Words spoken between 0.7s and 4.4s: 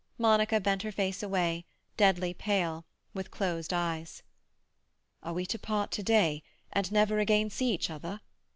her face away, deadly pale, with closed eyes.